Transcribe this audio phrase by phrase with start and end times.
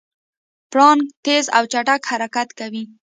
[0.71, 2.83] پړانګ تېز او چټک حرکت کوي.